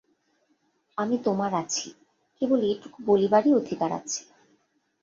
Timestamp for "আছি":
1.53-1.87